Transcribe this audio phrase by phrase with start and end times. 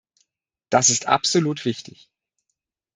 [0.71, 2.09] Das ist absolut wichtig.